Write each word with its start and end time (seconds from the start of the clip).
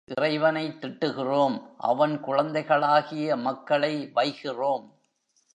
இறைவனைத் 0.05 0.85
திட்டுகிறோம், 0.85 1.61
அவன் 1.77 2.19
குழந்தைகளாகிய 2.19 3.35
மக்களை 3.35 4.11
வைகிறோம். 4.15 4.89